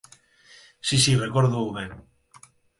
[0.87, 1.91] Si, si, recórdoo ben.